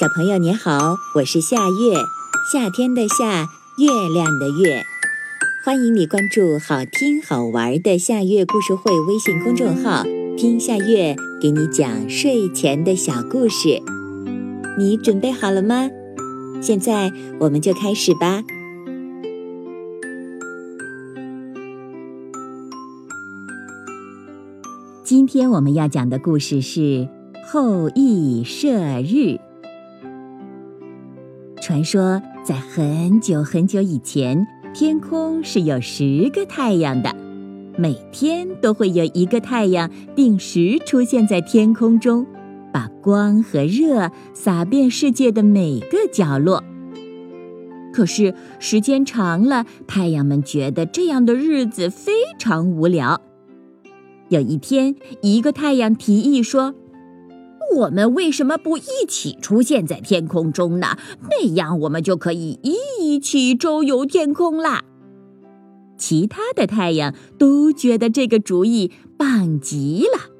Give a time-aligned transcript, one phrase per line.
[0.00, 1.94] 小朋友你好，我是夏月，
[2.50, 4.82] 夏天的夏，月亮的月。
[5.62, 10.04] 欢迎你关注好听好玩的夏月故事会微信公众号，
[10.38, 13.82] 听夏月给你讲睡前的小故事。
[14.78, 15.90] 你准备好了吗？
[16.62, 18.42] 现在我们就开始吧。
[25.04, 26.80] 今天我们要讲的故事是
[27.46, 29.36] 《后羿射日》。
[31.70, 37.14] 传说在很久很久以前，天空是有十个太阳的，
[37.78, 42.26] 每天都会有一个太阳定时出现在天空中，
[42.72, 46.64] 把光和热洒遍世界的每个角落。
[47.92, 53.20] 可是时间长了，太阳们觉得这样的日子非常无聊。
[54.28, 56.74] 有一天，一个太阳提议说。
[57.76, 60.96] 我们为什么不一起出现在天空中呢？
[61.30, 64.84] 那样我们就可以一起周游天空啦。
[65.96, 70.30] 其他的太阳都觉得这个主意棒极了。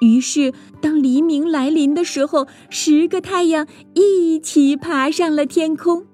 [0.00, 6.06] 于是，当黎明来临的时候，十个太阳一起爬上了天空。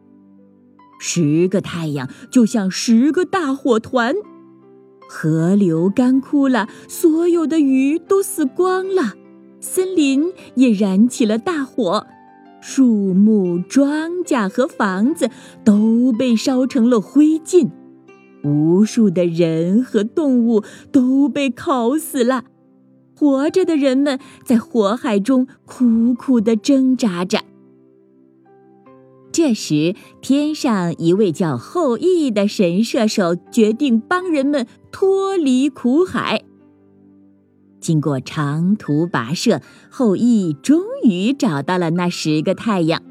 [1.01, 4.15] 十个太阳就像十个大火团，
[5.09, 9.15] 河流干枯了，所有的鱼都死光了。
[9.61, 12.07] 森林也燃起了大火，
[12.61, 15.31] 树木、庄稼和房子
[15.65, 17.71] 都被烧成了灰烬，
[18.45, 22.45] 无数的人和动物都被烤死了。
[23.17, 27.41] 活着的人们在火海中苦苦的挣扎着。
[29.33, 36.45] 这时，天上一位叫后羿的神射手决定帮人们脱离苦海。
[37.89, 43.03] 经过长途跋涉，后羿终于找到了那十个太阳。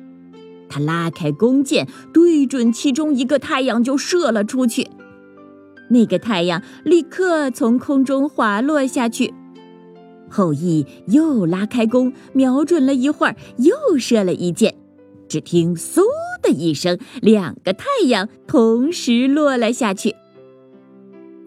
[0.69, 4.87] 他拉开弓箭，对准其中一个太阳就射了出去。
[5.89, 9.33] 那个太阳立刻从空中滑落下去。
[10.29, 14.75] 后羿又拉开弓，瞄准了一会儿，又射了一箭。
[15.27, 16.03] 只听“嗖”
[16.43, 20.13] 的一声，两个太阳同时落了下去。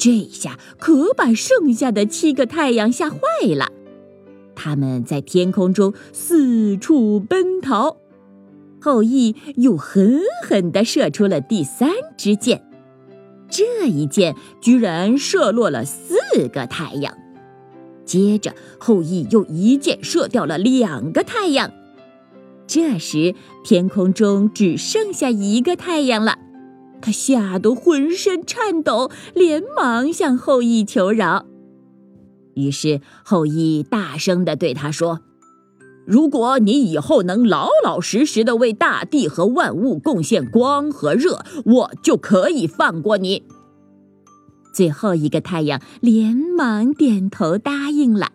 [0.01, 3.19] 这下可把剩下的七个太阳吓坏
[3.55, 3.71] 了，
[4.57, 7.99] 他们在天空中四处奔逃。
[8.81, 12.65] 后羿又狠狠地射出了第三支箭，
[13.51, 17.15] 这一箭居然射落了四个太阳。
[18.07, 21.71] 接着，后羿又一箭射掉了两个太阳。
[22.67, 26.39] 这时，天空中只剩下一个太阳了。
[27.01, 31.47] 他吓得浑身颤抖，连忙向后羿求饶。
[32.55, 35.21] 于是后羿大声地对他说
[36.05, 43.45] ：“如果你以后能老老实实的为大地和万物贡献光和热，我就可以放过你。”
[44.75, 48.33] 最后一个太阳连忙点头答应了。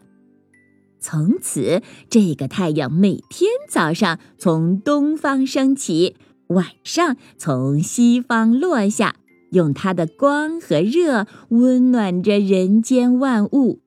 [1.00, 6.16] 从此，这个太阳每天早上从东方升起。
[6.48, 9.16] 晚上从西方落下，
[9.52, 13.80] 用它的光和热温暖着人间万物。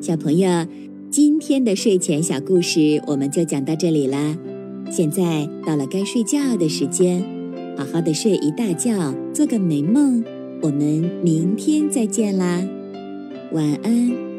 [0.00, 0.66] 小朋友，
[1.10, 4.36] 今天的睡前小故事我们就讲到这里啦。
[4.90, 7.22] 现在到了该睡觉的时间，
[7.76, 10.24] 好好的睡一大觉，做个美梦。
[10.62, 12.66] 我们明天再见啦，
[13.52, 14.29] 晚安。